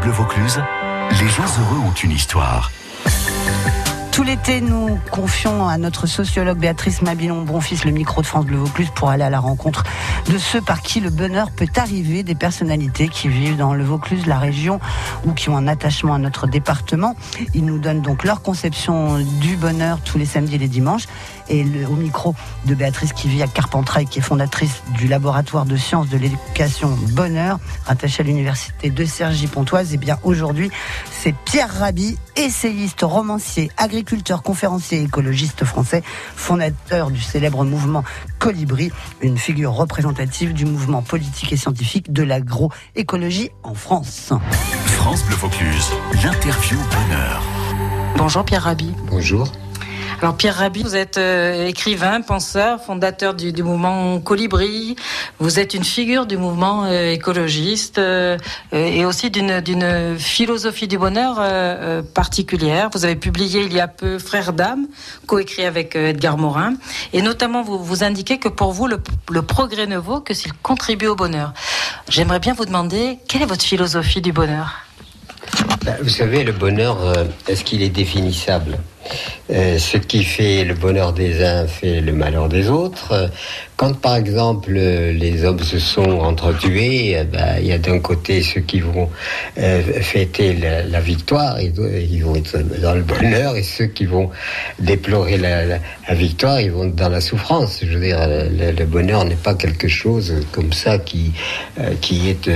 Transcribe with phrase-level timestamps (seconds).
[0.00, 0.62] Bleu Vaucluse,
[1.20, 2.72] les gens heureux ont une histoire.
[4.10, 8.56] Tout l'été, nous confions à notre sociologue Béatrice Mabilon Bonfils le micro de France Bleu
[8.56, 9.82] Vaucluse pour aller à la rencontre
[10.30, 14.26] de ceux par qui le bonheur peut arriver, des personnalités qui vivent dans le Vaucluse,
[14.26, 14.80] la région
[15.26, 17.16] ou qui ont un attachement à notre département.
[17.54, 21.06] Ils nous donnent donc leur conception du bonheur tous les samedis et les dimanches.
[21.48, 22.34] Et au micro
[22.64, 26.96] de Béatrice qui vit à Carpentras qui est fondatrice du laboratoire de sciences de l'éducation
[27.12, 30.70] Bonheur, rattaché à l'université de Cergy-Pontoise, et eh bien aujourd'hui,
[31.10, 36.02] c'est Pierre Rabhi, essayiste, romancier, agriculteur, conférencier écologiste français,
[36.36, 38.04] fondateur du célèbre mouvement
[38.38, 38.90] Colibri,
[39.20, 44.32] une figure représentative du mouvement politique et scientifique de l'agroécologie en France.
[44.86, 45.90] France Bleu Vaucluse,
[46.22, 47.42] l'interview bonheur.
[48.16, 48.92] Bonjour Pierre Rabhi.
[49.10, 49.50] Bonjour.
[50.20, 54.96] Alors Pierre Rabhi, vous êtes euh, écrivain, penseur, fondateur du, mouvement Colibri.
[55.38, 58.38] Vous êtes une figure du mouvement euh, écologiste euh,
[58.72, 61.40] et aussi d'une philosophie du bonheur
[62.14, 62.90] particulière.
[62.92, 64.86] Vous avez publié il y a peu Frères d'âme,
[65.26, 66.74] coécrit avec Edgar Morin,
[67.12, 68.98] et notamment vous vous indiquez que pour vous le,
[69.42, 71.52] progrès ne vaut que s'il contribue au bonheur.
[72.08, 74.80] J'aimerais bien vous demander quelle est votre philosophie du bonheur?
[75.84, 76.98] Ben, vous savez, le bonheur,
[77.46, 78.78] est-ce qu'il est définissable?
[79.50, 83.30] Euh, ce qui fait le bonheur des uns fait le malheur des autres.
[83.76, 88.42] Quand par exemple les hommes se sont entretués, eh ben, il y a d'un côté
[88.42, 89.10] ceux qui vont
[89.58, 91.72] euh, fêter la, victoire, ils,
[92.22, 94.30] vont être dans le bonheur, et ceux qui vont
[94.78, 95.78] déplorer la,
[96.14, 97.80] victoire, ils vont dans la souffrance.
[97.82, 101.32] Je veux dire, le, bonheur n'est pas quelque chose comme ça qui,
[101.80, 102.48] euh, qui est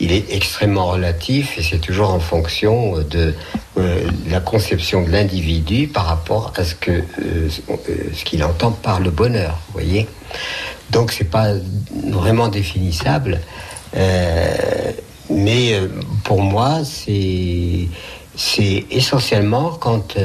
[0.00, 3.34] il est extrêmement relatif et c'est toujours en fonction de
[3.78, 7.02] euh, la conception de l'individu par rapport à ce que euh,
[7.70, 7.76] euh,
[8.14, 9.58] ce qu'il entend par le bonheur.
[9.68, 10.06] Vous voyez.
[10.90, 11.48] Donc c'est pas
[12.12, 13.40] vraiment définissable,
[15.30, 15.80] mais
[16.22, 17.88] pour moi c'est
[18.36, 20.16] c'est essentiellement quand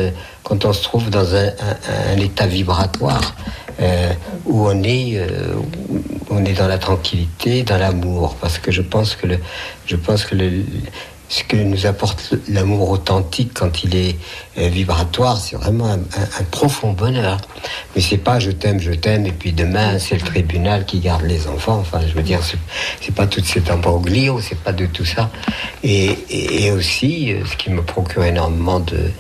[0.44, 3.36] quand on se trouve dans un état vibratoire
[4.46, 5.20] où on est
[6.30, 9.40] on est dans la tranquillité, dans l'amour, parce que je pense que le,
[9.86, 10.64] je pense que le,
[11.32, 14.18] ce que nous apporte l'amour authentique quand il est
[14.58, 17.38] euh, vibratoire, c'est vraiment un, profond bonheur.
[17.96, 21.24] Mais c'est pas je t'aime, je t'aime, et puis demain c'est le tribunal qui garde
[21.24, 21.78] les enfants.
[21.80, 22.42] Enfin, je veux dire,
[23.00, 25.32] c'est pas tout cet imbroglio, c'est pas de tout ça.
[25.84, 29.12] Et, aussi, euh, ce qui me procure énormément de,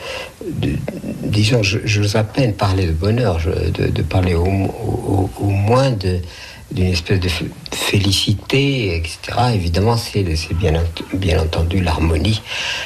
[0.46, 0.76] de
[1.24, 4.46] disons, j'ose à peine parler de bonheur, de, parler au
[5.48, 6.20] moins de
[6.72, 7.30] d'une espèce de
[7.72, 9.18] félicité, etc.
[9.54, 10.24] Évidemment, c'est
[10.54, 10.74] bien,
[11.14, 12.42] bien entendu l'harmonie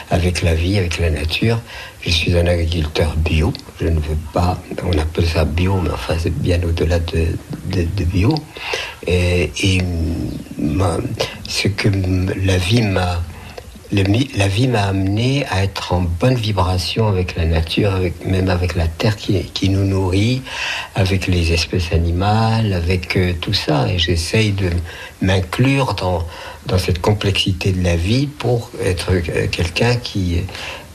[0.10, 1.60] avec la vie, avec la nature.
[2.02, 3.54] Je suis un agriculteur bio.
[3.80, 7.28] Je ne veux pas, on appelle ça bio, mais enfin, c'est bien au-delà de,
[7.68, 8.36] de, bio.
[9.08, 9.82] Et, et
[11.48, 11.90] ce que
[12.46, 13.22] la vie m'a
[14.04, 18.76] la vie m'a amené à être en bonne vibration avec la nature, avec, même avec
[18.76, 20.42] la terre qui, nous nourrit,
[20.96, 23.88] avec les espèces animales, avec euh, tout ça.
[23.90, 24.70] Et j'essaye de
[25.22, 26.26] m'inclure dans,
[26.78, 30.42] cette complexité de la vie pour être euh, quelqu'un qui,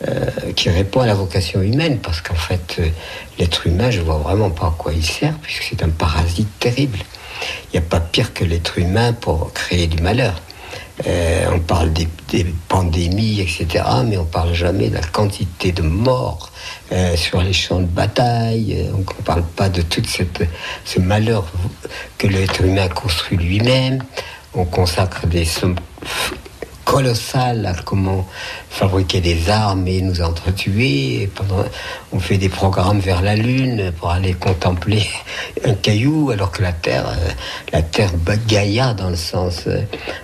[0.06, 1.99] euh, qui répond à la vocation humaine.
[2.03, 2.81] Parce qu'en fait,
[3.38, 6.99] l'être humain, je vois vraiment pas à quoi il sert, puisque c'est un parasite terrible.
[7.72, 10.43] Il n'y a pas pire que l'être humain pour créer du malheur.
[11.06, 12.09] Euh, on parle des,
[12.69, 16.53] pandémies, etc., mais on parle jamais de la quantité de morts
[16.93, 18.77] euh, sur les champs de bataille.
[18.78, 21.44] Euh, on ne parle pas de tout ce malheur
[22.19, 24.03] que l'être humain construit lui-même.
[24.55, 25.77] On consacre des sommes
[26.91, 28.27] colossal à comment
[28.69, 31.31] fabriquer des armes et nous entretuer.
[32.12, 35.06] On fait des programmes vers la Lune pour aller contempler
[35.65, 37.31] un caillou, alors que la Terre, euh,
[37.73, 38.11] la Terre
[38.49, 39.83] Gaïa dans le sens, euh,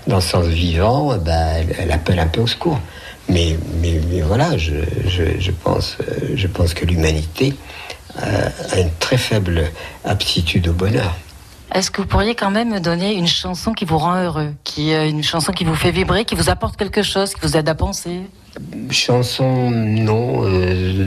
[0.09, 2.81] dans le sens vivant, eh ben, elle, appelle un peu au secours.
[3.28, 4.75] Mais, mais, voilà, je,
[5.06, 7.55] je, pense, euh, je pense que l'humanité
[8.19, 9.71] a une très faible
[10.05, 11.15] aptitude au bonheur.
[11.75, 14.93] Est-ce que vous pourriez quand même me donner une chanson qui vous rend heureux, qui
[14.93, 17.69] euh, une chanson qui vous fait vibrer, qui vous apporte quelque chose, qui vous aide
[17.69, 18.22] à penser?
[18.91, 21.06] Chanson, non, euh,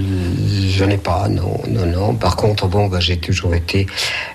[0.69, 2.13] je n'en ai pas, non, non, non.
[2.13, 3.87] Par contre, bon, bah, j'ai toujours été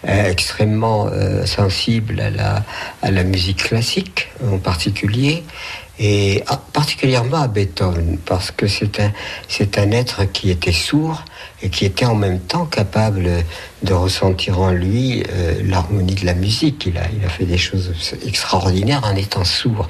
[0.08, 1.08] euh, extrêmement
[1.44, 2.64] sensible à la,
[3.02, 5.44] à la musique classique, en particulier
[5.98, 9.12] et ah, particulièrement à Beethoven, parce que c'est un,
[9.48, 11.24] c'est un être qui était sourd
[11.64, 13.28] et qui était en même temps capable
[13.82, 16.86] de ressentir en lui euh, l'harmonie de la musique.
[16.86, 17.92] Il a, fait des choses
[18.24, 19.88] extraordinaires en étant sourd.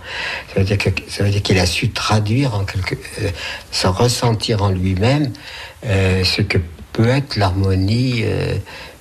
[0.54, 3.30] Ça veut dire, qu'il a su traduire en quelque, euh,
[3.72, 5.32] sans ressentir en lui-même
[5.84, 6.58] euh, ce que
[6.92, 8.24] peut être l'harmonie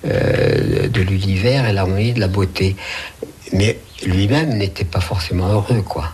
[0.02, 2.74] de l'univers et l'harmonie de la beauté.
[3.52, 6.12] Mais lui-même n'était pas forcément heureux, quoi.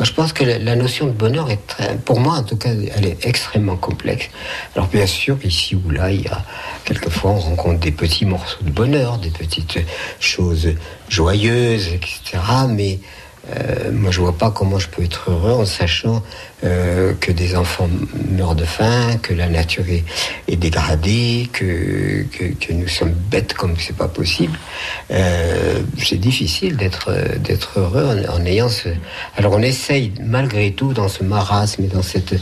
[0.00, 3.04] Je pense que la, notion de bonheur est très, pour moi en tout cas, elle
[3.04, 4.28] est extrêmement complexe.
[4.74, 6.42] Alors bien sûr, ici ou là, il y a
[6.84, 9.78] quelquefois on rencontre des petits morceaux de bonheur, des petites
[10.18, 10.70] choses
[11.08, 12.38] joyeuses, etc.
[12.68, 13.00] Mais
[13.50, 16.22] euh, moi, je vois pas comment je peux être heureux en sachant
[16.62, 17.88] euh, que des enfants
[18.30, 23.96] meurent de faim, que la nature est, dégradée, que, que, nous sommes bêtes comme c'est
[23.96, 24.56] pas possible.
[25.10, 28.90] Euh, c'est difficile d'être d'être heureux en, ayant ce.
[29.36, 32.34] Alors, on essaye malgré tout dans ce marasme et dans cette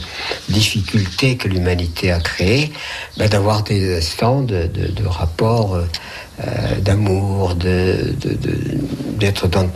[0.49, 2.71] difficulté que l'humanité a créée,
[3.17, 5.79] bah, d'avoir des instants de, de, rapport
[6.79, 8.15] d'amour, de
[9.17, 9.69] d'être dans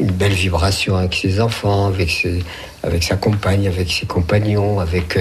[0.00, 2.42] une belle vibration avec ses enfants, avec, ses,
[2.82, 5.18] avec sa compagne, avec ses compagnons, avec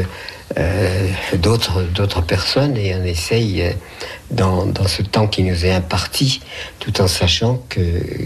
[0.58, 3.72] euh, d'autres, personnes, et on essaye, euh,
[4.32, 6.40] dans, dans, ce temps qui nous est imparti,
[6.80, 7.82] tout en sachant que,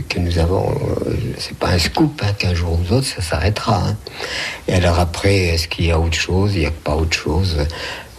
[0.07, 0.69] que nous avons,
[1.07, 3.81] euh, c'est pas un scoop, hein, qu'un jour ou l'autre, ça s'arrêtera.
[3.83, 3.97] Hein.
[4.67, 7.57] Et alors après, est-ce qu'il y a autre chose Il n'y a pas autre chose?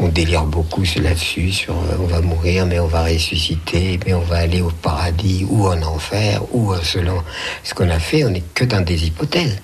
[0.01, 4.39] On délire beaucoup là-dessus, sur on va mourir, mais on va ressusciter, mais on va
[4.39, 7.23] aller au paradis ou en enfer, ou selon
[7.63, 9.59] ce qu'on a fait, on n'est que dans des hypothèses.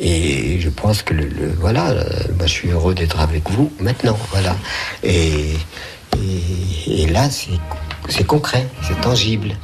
[0.00, 1.28] Et je pense que le,
[1.58, 2.04] voilà, euh,
[2.36, 4.56] moi je suis heureux d'être avec vous maintenant, voilà.
[5.02, 5.54] Et,
[6.16, 9.54] et, et là, c'est concret, c'est tangible.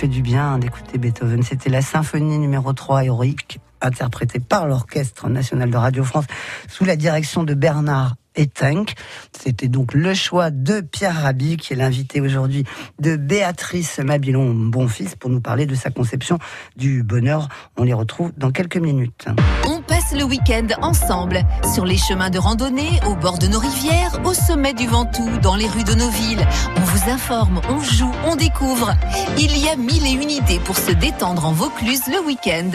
[0.00, 1.42] Fait du bien d'écouter Beethoven.
[1.42, 6.24] C'était la symphonie numéro 3 héroïque, interprétée par l'Orchestre national de Radio France,
[6.70, 8.94] sous la direction de Bernard et Tank.
[9.38, 12.64] C'était donc le choix de Pierre Rabhi, qui est l'invité aujourd'hui
[12.98, 16.38] de Béatrice Mabilon Bonfils pour nous parler de sa conception
[16.76, 17.50] du bonheur.
[17.76, 19.26] On les retrouve dans quelques minutes.
[20.00, 21.42] Passe le week-end ensemble
[21.74, 25.56] sur les chemins de randonnée, au bord de nos rivières, au sommet du Ventoux, dans
[25.56, 26.46] les rues de nos villes.
[26.76, 28.94] On vous informe, on joue, on découvre.
[29.38, 32.70] Il y a mille et une idées pour se détendre en Vaucluse le week-end.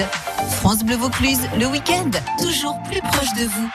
[0.58, 3.70] France Bleu Vaucluse, le week-end, toujours plus proche de vous.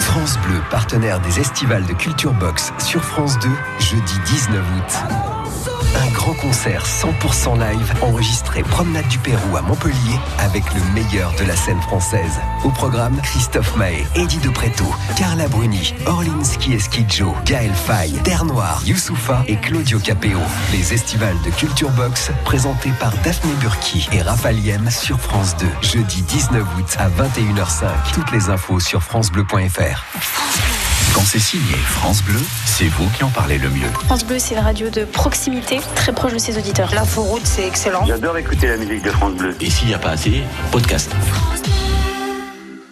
[0.00, 3.48] France Bleu, partenaire des estivales de Culture Box sur France 2,
[3.78, 5.43] jeudi 19 août.
[5.94, 11.44] Un grand concert 100% live enregistré Promenade du Pérou à Montpellier avec le meilleur de
[11.44, 12.40] la scène française.
[12.64, 14.84] Au programme, Christophe Mahé, Eddie De Preto,
[15.16, 20.38] Carla Bruni, Orlinski Esquidjo, Gaël Faye, Terre Noire, Youssoufa et Claudio Capéo.
[20.72, 24.54] Les estivales de Culture Box présentés par Daphné Burki et Raphaël
[24.90, 27.86] sur France 2, jeudi 19 août à 21h05.
[28.14, 30.73] Toutes les infos sur francebleu.fr.
[31.14, 33.86] Quand c'est signé France Bleu, c'est vous qui en parlez le mieux.
[34.06, 36.92] France Bleu, c'est une radio de proximité, très proche de ses auditeurs.
[36.92, 38.04] L'inforoute, c'est excellent.
[38.04, 39.54] J'adore écouter la musique de France Bleu.
[39.60, 40.42] Et s'il n'y a pas assez,
[40.72, 41.14] podcast.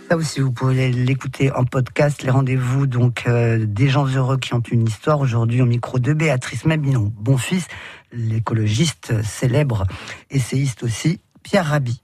[0.08, 2.22] Ça aussi, vous pouvez l'écouter en podcast.
[2.22, 5.18] Les rendez-vous donc euh, des gens heureux qui ont une histoire.
[5.18, 7.66] Aujourd'hui, au micro de Béatrice Mabinon, bon fils,
[8.12, 9.84] l'écologiste célèbre,
[10.30, 12.00] essayiste aussi, Pierre Rabhi.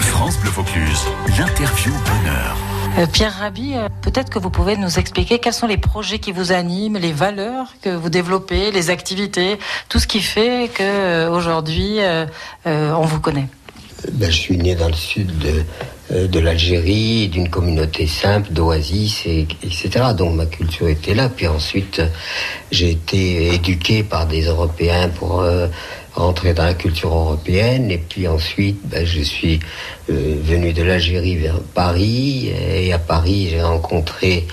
[0.00, 1.02] France Bleu Vaucluse,
[1.36, 2.71] l'interview bonheur.
[2.98, 6.30] Euh, Pierre Rabhi, euh, peut-être que vous pouvez nous expliquer quels sont les projets qui
[6.30, 9.58] vous animent, les valeurs que vous développez, les activités,
[9.88, 12.00] tout ce qui fait que euh, aujourd'hui
[12.64, 13.46] on vous connaît.
[14.12, 15.30] Ben, je suis né dans le sud
[16.10, 20.06] de, l'Algérie, d'une communauté simple, d'oasis, et, etc.
[20.16, 21.28] Donc ma culture était là.
[21.28, 22.02] Puis ensuite,
[22.72, 25.44] j'ai été éduqué par des Européens pour
[26.14, 27.90] rentrer dans la culture européenne.
[27.90, 29.60] Et puis ensuite, ben, je suis
[30.10, 32.52] euh, venu de l'Algérie vers Paris.
[32.74, 34.46] Et à Paris, j'ai rencontré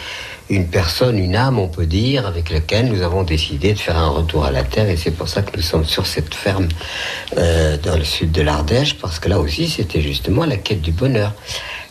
[0.49, 4.09] une personne, une âme, on peut dire, avec laquelle nous avons décidé de faire un
[4.09, 4.89] retour à la terre.
[4.89, 6.67] Et c'est pour ça que nous sommes sur cette ferme
[7.37, 10.91] euh, dans le sud de l'Ardèche, parce que là aussi, c'était justement la quête du
[10.91, 11.33] bonheur.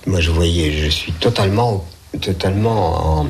[0.07, 1.87] Moi, je voyais, je suis totalement,
[2.21, 3.27] totalement en,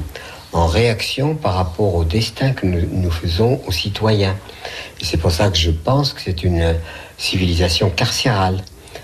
[0.52, 4.36] en réaction par rapport au destin que nous, nous faisons aux citoyens.
[5.02, 6.76] C'est pour ça que je pense que c'est une
[7.16, 8.62] civilisation carcérale.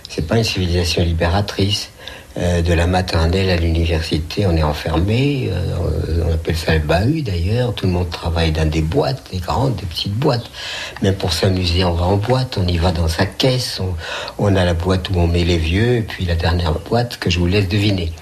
[0.09, 1.91] C'est pas une civilisation libératrice.
[2.37, 5.51] Euh, de la maternelle à l'université, on est enfermé.
[5.53, 7.73] Euh, on appelle ça le bahut d'ailleurs.
[7.75, 10.51] Tout le monde travaille dans des boîtes, des grandes, des petites boîtes.
[11.01, 13.81] Même pour s'amuser, on va en boîte, on y va dans sa caisse.
[14.39, 17.31] On, a la boîte où on met les vieux, et puis la dernière boîte que
[17.31, 18.13] je vous laisse deviner.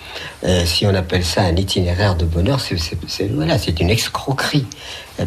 [0.44, 2.76] Euh, si on appelle ça un itinéraire de bonheur, c'est
[3.06, 4.66] c'est une escroquerie.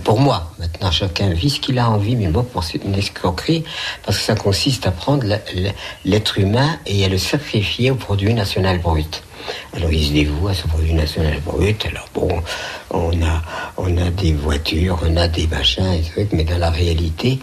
[0.03, 3.63] Pour moi, maintenant chacun vit ce qu'il a envie, mais moi pour c'est une escroquerie
[4.03, 5.25] parce que ça consiste à prendre
[6.03, 9.23] l'être humain et à le sacrifier au produit national brut.
[9.75, 11.85] Alors il se dévoue à ce produit national brut.
[11.85, 12.29] Alors bon,
[12.91, 13.41] on a,
[13.77, 17.39] on a des voitures, on a des machins et trucs, mais dans la réalité,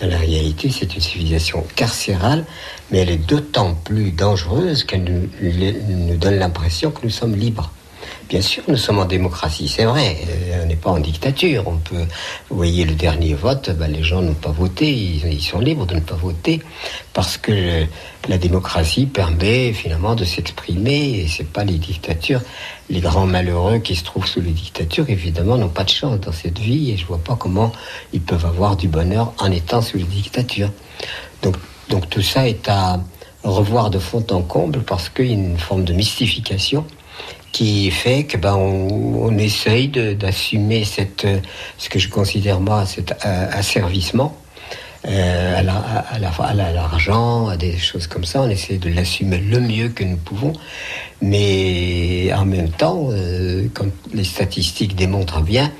[0.00, 2.44] dans la réalité, c'est une civilisation carcérale,
[2.90, 7.70] mais elle est d'autant plus dangereuse qu'elle nous donne l'impression que nous sommes libres.
[8.28, 10.16] Bien sûr, nous sommes en démocratie, c'est vrai.
[10.28, 11.64] Euh, on n'est pas en dictature.
[11.66, 12.06] On peut,
[12.48, 14.90] vous voyez, le dernier vote, ben, les gens n'ont pas voté.
[14.90, 16.62] Ils, sont libres de ne pas voter
[17.12, 17.84] parce que
[18.28, 21.20] la démocratie permet finalement de s'exprimer.
[21.20, 22.40] Et c'est pas les dictatures.
[22.88, 26.32] Les grands malheureux qui se trouvent sous les dictatures, évidemment, n'ont pas de chance dans
[26.32, 26.92] cette vie.
[26.92, 27.72] Et je vois pas comment
[28.12, 30.70] ils peuvent avoir du bonheur en étant sous les dictatures.
[31.42, 31.56] Donc,
[31.90, 32.98] donc tout ça est à
[33.42, 36.86] revoir de fond en comble parce qu'il y a une forme de mystification
[37.54, 41.26] qui fait que ben on, essaye d'assumer cette
[41.78, 44.36] ce que je considère moi cet asservissement
[45.04, 45.86] à l'argent,
[46.18, 48.42] la, à, la, à, des choses comme ça.
[48.42, 50.52] On essaie de l'assumer le mieux que nous pouvons,
[51.20, 55.70] mais en même temps, euh, quand les statistiques démontrent bien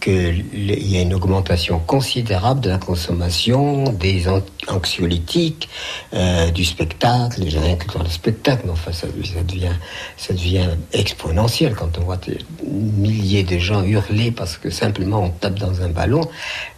[0.00, 4.24] qu'il y a une augmentation considérable de la consommation des
[4.68, 5.68] anxiolytiques,
[6.14, 9.72] euh, du spectacle, j'ai rien que dans le spectacle, mais enfin ça, devient,
[10.16, 15.30] ça devient exponentiel quand on voit des milliers de gens hurler parce que simplement on
[15.30, 16.22] tape dans un ballon,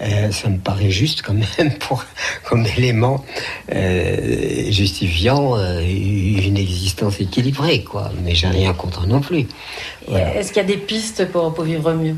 [0.01, 2.05] euh, ça me paraît juste quand même pour,
[2.45, 3.25] comme élément
[3.73, 8.11] euh, justifiant une existence équilibrée, quoi.
[8.25, 9.47] Mais j'ai rien contre non plus.
[10.09, 12.17] Est-ce qu'il y a des pistes pour, pour vivre mieux?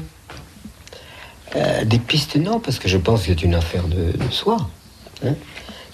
[1.57, 4.57] Euh, des pistes, non, parce que je pense que c'est une affaire de, de soi.
[5.25, 5.35] Hein.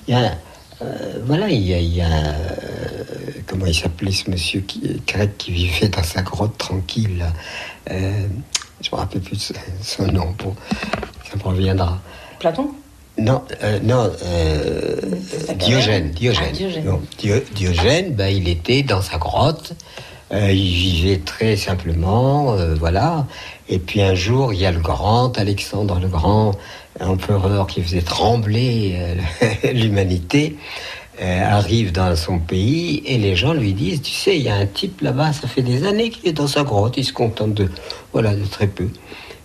[0.07, 0.39] Il y a,
[0.83, 2.35] euh, voilà, il y a, il y a euh,
[3.47, 7.25] comment il s'appelait ce monsieur qui, grec qui vivait dans sa grotte tranquille.
[7.89, 10.35] Je me rappelle plus son nom.
[10.39, 10.55] Bon,
[11.29, 12.01] ça me reviendra.
[12.39, 12.71] Platon?
[13.19, 13.43] Non,
[13.83, 14.13] non,
[15.57, 16.47] Diogène, Diogène.
[16.51, 16.85] Ah, Diogène.
[16.85, 19.73] Non, Dio, Diogène ben, il était dans sa grotte
[20.33, 23.27] Euh, il vivait très simplement, euh, voilà.
[23.69, 26.53] Et puis un jour, il y a le grand Alexandre le Grand,
[27.01, 30.57] empereur qui faisait trembler euh, l'humanité,
[31.21, 34.67] arrive dans son pays et les gens lui disent, tu sais, il y a un
[34.67, 37.69] type là-bas, ça fait des années qu'il est dans sa grotte, il se contente de,
[38.13, 38.87] voilà, de très peu.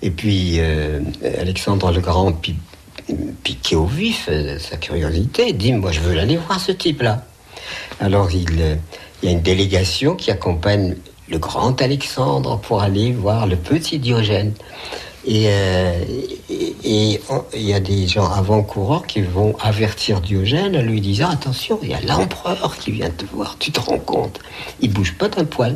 [0.03, 0.59] Et puis
[1.39, 2.31] Alexandre le Grand,
[3.43, 7.25] piqué au vif, sa curiosité, dit, moi je veux aller voir ce type-là.
[7.99, 8.77] Alors il
[9.23, 10.97] il y a une délégation qui accompagne
[11.29, 14.53] le grand Alexandre pour aller voir le petit Diogène.
[15.25, 16.03] Et, euh,
[16.49, 21.89] il y a des gens avant-coureurs qui vont avertir Diogène en lui disant Attention, il
[21.89, 24.41] y a l'empereur qui vient te voir, tu te rends compte
[24.81, 25.75] Il bouge pas d'un poil.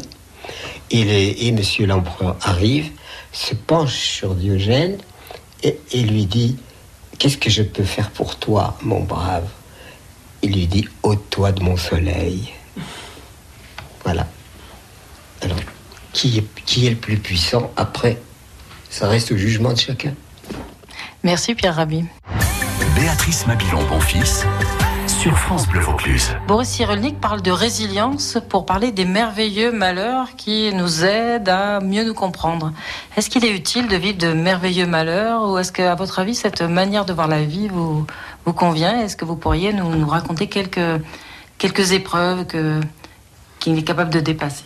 [0.91, 2.91] Et, et monsieur l'empereur arrive,
[3.31, 4.97] se penche sur Diogène
[5.63, 6.57] et, et lui dit
[7.17, 9.47] Qu'est-ce que je peux faire pour toi, mon brave?
[10.41, 12.51] Il lui dit Ôte-toi de mon soleil.
[14.07, 14.25] Voilà.
[15.41, 15.57] Alors,
[16.13, 18.21] qui est, qui est le plus puissant après?
[18.89, 20.13] Ça reste au jugement de chacun.
[21.23, 22.05] Merci Pierre Rabhi.
[22.95, 24.45] Béatrice Mabilon, bon fils,
[25.07, 26.37] sur France Bleu Vaucluse.
[26.47, 32.05] Boris Cyrulnik parle de résilience pour parler des merveilleux malheurs qui nous aident à mieux
[32.05, 32.71] nous comprendre.
[33.17, 36.61] Est-ce qu'il est utile de vivre de merveilleux malheurs ou est-ce qu'à votre avis, cette
[36.61, 38.07] manière de voir la vie vous,
[38.45, 39.01] vous convient?
[39.01, 41.03] Est-ce que vous pourriez nous, nous raconter quelques,
[41.57, 42.79] quelques épreuves que,
[43.59, 44.65] qu'il est capable de dépasser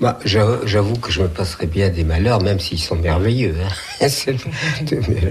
[0.00, 3.56] bah, J'avoue que je me passerais bien des malheurs, même s'ils sont merveilleux.
[4.00, 4.06] Hein.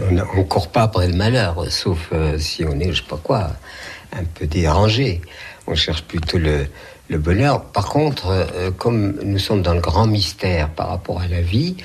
[0.10, 3.20] on ne court pas après le malheur, sauf euh, si on est, je sais pas
[3.22, 3.52] quoi,
[4.14, 5.22] un peu dérangé.
[5.68, 6.68] On cherche plutôt le,
[7.18, 7.64] bonheur.
[7.66, 11.76] Par contre, euh, comme nous sommes dans le grand mystère par rapport à la vie,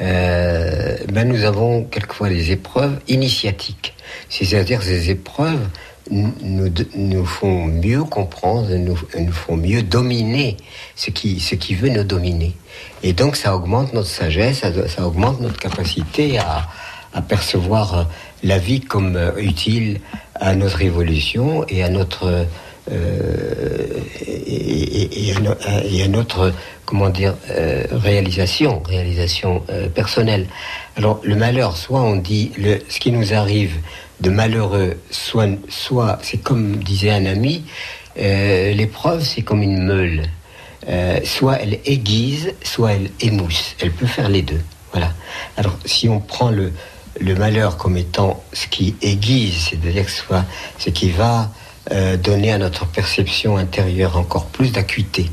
[0.00, 3.94] euh, ben nous avons quelquefois des épreuves initiatiques.
[4.28, 5.66] C'est-à-dire ces épreuves
[6.10, 10.56] nous, nous font mieux comprendre, nous, nous font mieux dominer
[10.94, 12.54] ce qui, ce qui veut nous dominer.
[13.02, 16.66] Et donc ça augmente notre sagesse, ça, augmente notre capacité à,
[17.12, 18.08] à, percevoir
[18.42, 20.00] la vie comme euh, utile
[20.34, 22.46] à notre évolution et à notre
[22.92, 24.00] euh,
[24.46, 25.32] et,
[26.02, 26.52] à notre
[26.84, 30.46] comment dire euh, réalisation réalisation euh, personnelle.
[30.96, 32.52] Alors le malheur, soit on dit
[32.88, 33.72] ce qui nous arrive
[34.20, 37.64] de malheureux, soit, soit c'est comme disait un ami,
[38.18, 40.22] euh, l'épreuve c'est comme une meule.
[40.88, 43.74] Euh, soit elle aiguise, soit elle émousse.
[43.80, 44.60] Elle peut faire les deux.
[44.92, 45.12] Voilà.
[45.56, 46.72] Alors si on prend le,
[47.20, 50.44] le malheur comme étant ce qui aiguise, c'est-à-dire soit
[50.78, 51.50] ce qui va
[51.90, 55.30] euh, donner à notre perception intérieure encore plus d'acuité,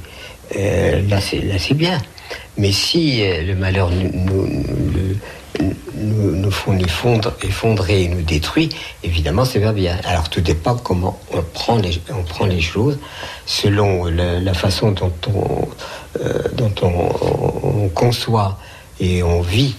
[0.55, 2.01] là c'est bien.
[2.57, 4.11] Mais si le malheur nous,
[4.47, 4.82] nous,
[6.31, 8.69] nous, nous font effondrer et nous détruit,
[9.03, 9.97] évidemment, c'est pas bien.
[10.05, 12.97] Alors, tout dépend comment on prend les, on prend les choses,
[13.45, 15.67] selon la, façon dont on,
[16.21, 18.57] euh, dont on, conçoit
[18.99, 19.75] et on vit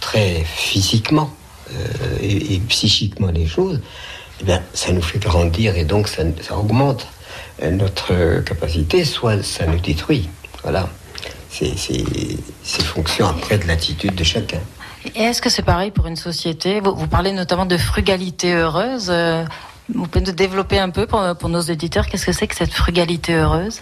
[0.00, 1.30] très physiquement
[1.72, 3.80] euh, et, psychiquement les choses,
[4.40, 6.22] eh bien, ça nous fait grandir et donc ça,
[6.56, 7.06] augmente
[7.62, 10.28] notre capacité, soit ça nous détruit.
[10.62, 10.88] Voilà.
[11.48, 14.60] C'est fonction après de l'attitude de chacun.
[15.14, 19.08] Est-ce que c'est pareil pour une société vous, parlez notamment de frugalité heureuse.
[19.10, 19.44] Euh,
[19.94, 23.34] vous pouvez nous développer un peu pour, nos éditeurs Qu'est-ce que c'est que cette frugalité
[23.34, 23.80] heureuse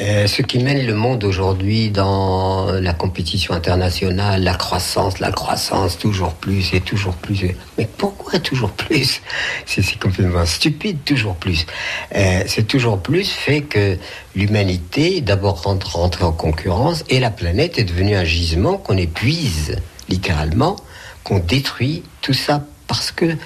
[0.00, 5.98] euh, ce qui mène le monde aujourd'hui dans la compétition internationale, la croissance, la croissance,
[5.98, 7.54] toujours plus et toujours plus.
[7.76, 9.20] Mais pourquoi toujours plus
[9.66, 11.66] C'est complètement stupide, toujours plus.
[12.14, 13.98] Euh, c'est toujours plus fait que
[14.34, 19.76] l'humanité, d'abord rentrée en concurrence, et la planète est devenue un gisement qu'on épuise
[20.08, 20.76] littéralement,
[21.24, 23.36] qu'on détruit tout ça parce que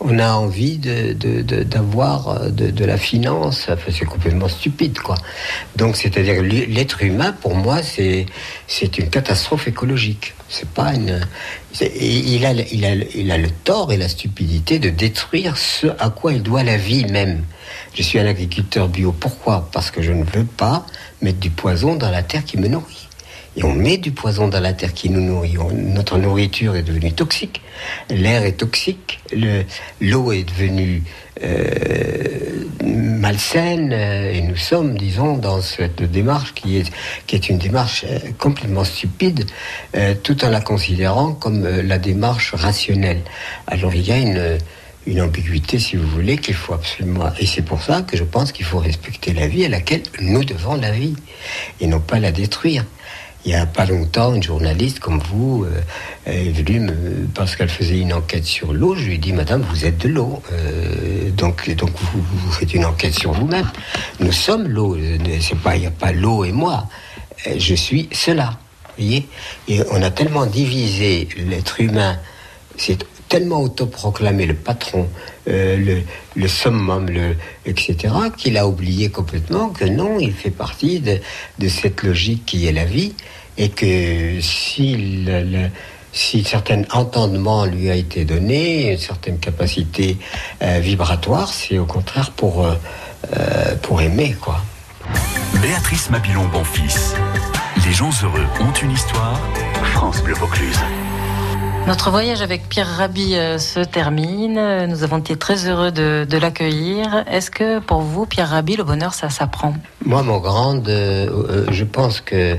[0.00, 3.70] on a envie d'avoir de, de, de, la finance.
[3.90, 5.14] c'est complètement stupide, quoi.
[5.76, 8.26] Donc, c'est-à-dire l'être humain, pour moi, c'est
[8.66, 10.34] c'est une catastrophe écologique.
[10.48, 11.20] C'est pas une.
[11.80, 16.10] Il a, il, a, il a le tort et la stupidité de détruire ce à
[16.10, 17.44] quoi il doit la vie même.
[17.94, 19.12] Je suis un agriculteur bio.
[19.12, 19.68] Pourquoi?
[19.72, 20.86] Parce que je ne veux pas
[21.22, 23.03] mettre du poison dans la terre qui me nourrit
[23.56, 25.56] et on met du poison dans la terre qui nous nourrit.
[25.72, 27.60] notre nourriture est devenue toxique,
[28.10, 29.20] l'air est toxique,
[30.00, 31.02] l'eau est devenue
[31.42, 38.18] euh, malsaine, euh, et nous sommes, disons, dans cette démarche qui est, une démarche euh,
[38.38, 39.46] complètement stupide,
[40.22, 43.20] tout en la considérant comme la démarche rationnelle.
[43.66, 44.58] Alors il y a une
[45.06, 47.30] une ambiguïté, si vous voulez, qu'il faut absolument.
[47.38, 50.44] Et c'est pour ça que je pense qu'il faut respecter la vie à laquelle nous
[50.44, 51.14] devons la vie,
[51.80, 52.86] et non pas la détruire
[53.44, 55.80] il n'y a pas longtemps, une journaliste comme vous euh,
[56.26, 56.90] est venue
[57.34, 58.94] parce qu'elle faisait une enquête sur l'eau.
[58.94, 62.86] Je lui ai dit, Madame, vous êtes de l'eau, euh, donc donc vous, faites une
[62.86, 63.70] enquête sur vous-même.
[64.20, 64.96] Nous sommes l'eau.
[65.40, 66.88] C'est pas, il n'y a pas l'eau et moi.
[67.46, 68.58] euh, je suis cela.
[68.96, 69.28] Voyez
[69.90, 72.16] on a tellement divisé l'être humain,
[72.76, 75.08] c'est tellement autoproclamé le patron,
[75.48, 76.02] euh, le,
[76.36, 77.34] le, summum, le,
[77.66, 81.18] etc., qu'il a oublié complètement que non, il fait partie de,
[81.68, 83.12] cette logique qui est la vie,
[83.58, 85.66] et que si le,
[86.12, 90.16] si un certain entendement lui a été donné, une certaine capacité
[90.62, 94.60] euh, vibratoire, c'est au contraire pour, euh, pour aimer, quoi.
[95.60, 97.16] Béatrice Mabilon Bonfils.
[97.84, 99.40] Les gens heureux ont une histoire.
[99.92, 100.78] France Bleu Vaucluse.
[101.86, 104.86] Notre voyage avec Pierre Rabhi se termine.
[104.86, 107.24] Nous avons été très heureux de, l'accueillir.
[107.30, 109.74] Est-ce que pour vous, Pierre Rabhi, le bonheur, ça s'apprend?
[110.04, 112.58] Moi, mon grand, je pense que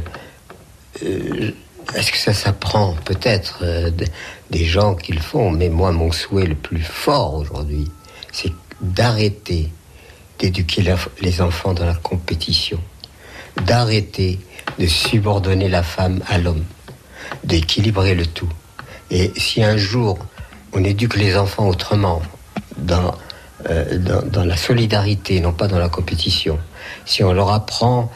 [1.93, 3.91] est-ce que ça s'apprend Peut-être euh,
[4.49, 7.89] des gens qui le font, mais moi, mon souhait le plus fort aujourd'hui,
[8.31, 9.69] c'est d'arrêter
[10.39, 10.83] d'éduquer
[11.21, 12.79] les enfants dans la compétition,
[13.65, 14.39] d'arrêter
[14.79, 16.65] de subordonner la femme à l'homme,
[17.43, 18.49] d'équilibrer le tout.
[19.11, 20.17] Et si un jour
[20.73, 22.21] on éduque les enfants autrement,
[22.77, 23.15] dans,
[23.69, 26.59] euh, dans, la solidarité, non pas dans la compétition,
[27.05, 28.11] si on leur apprend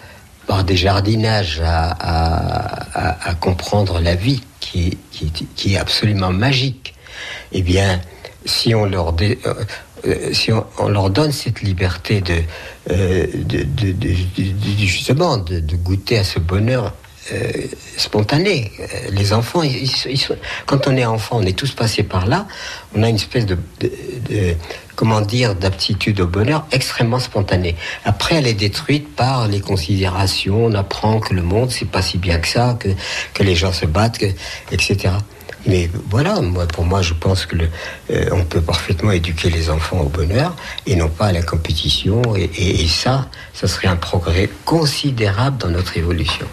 [0.45, 6.95] par des jardinages à, comprendre la vie qui, qui, est absolument magique,
[7.51, 8.01] eh bien,
[8.45, 9.35] si on leur, euh,
[10.07, 12.41] euh, si on, leur donne cette liberté de,
[12.89, 13.27] euh,
[14.79, 16.93] justement de, goûter à ce bonheur
[17.97, 18.71] spontané.
[19.11, 19.61] Les enfants,
[20.65, 22.47] quand on est enfant, on est tous passés par là.
[22.95, 23.57] On a une espèce de,
[24.95, 27.75] comment dire, d'aptitude au bonheur extrêmement spontanée.
[28.05, 30.65] Après, elle est détruite par les considérations.
[30.65, 32.89] On apprend que le monde, c'est pas si bien que ça, que,
[33.33, 34.21] que les gens se battent,
[34.71, 35.13] etc.
[35.65, 37.69] Mais voilà, moi, pour moi, je pense que le,
[38.11, 42.21] euh, on peut parfaitement éduquer les enfants au bonheur et non pas à la compétition.
[42.35, 46.47] Et, et ça, ça serait un progrès considérable dans notre évolution.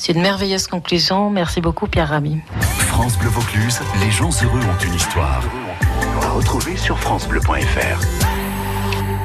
[0.00, 1.28] C'est une merveilleuse conclusion.
[1.28, 2.38] Merci beaucoup, Pierre Rami.
[2.88, 5.42] France Bleu Vaucluse, les gens heureux ont une histoire.
[6.22, 8.00] À retrouver sur FranceBleu.fr.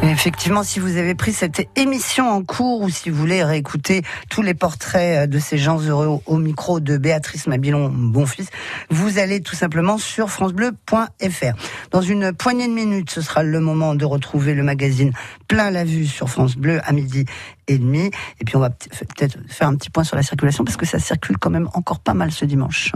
[0.07, 4.43] Effectivement, si vous avez pris cette émission en cours ou si vous voulez réécouter tous
[4.43, 8.47] les portraits de ces gens heureux au micro de Béatrice Mabilon Bonfils,
[8.89, 11.55] vous allez tout simplement sur francebleu.fr.
[11.91, 15.11] Dans une poignée de minutes, ce sera le moment de retrouver le magazine
[15.47, 17.25] Plein la vue sur France Bleu à midi
[17.67, 18.11] et demi.
[18.39, 20.99] Et puis on va peut-être faire un petit point sur la circulation parce que ça
[20.99, 22.93] circule quand même encore pas mal ce dimanche.